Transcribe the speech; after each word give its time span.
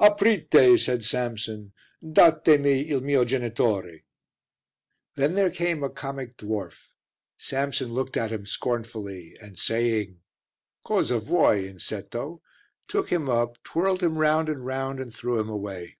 "Aprite," 0.00 0.76
said 0.80 1.04
Samson, 1.04 1.72
"datemi 2.02 2.90
il 2.90 3.00
mio 3.02 3.24
genitore." 3.24 4.02
Then 5.14 5.34
there 5.36 5.48
came 5.48 5.84
a 5.84 5.88
comic 5.90 6.36
dwarf; 6.36 6.90
Samson 7.36 7.92
looked 7.92 8.16
at 8.16 8.32
him 8.32 8.46
scornfully, 8.46 9.36
and 9.40 9.56
saying 9.56 10.18
"Cosa 10.84 11.20
vuoi, 11.20 11.68
Insetto?" 11.68 12.40
took 12.88 13.10
him 13.10 13.28
up, 13.28 13.62
twirled 13.62 14.02
him 14.02 14.18
round 14.18 14.48
and 14.48 14.66
round 14.66 14.98
and 14.98 15.14
threw 15.14 15.38
him 15.38 15.48
away. 15.48 15.98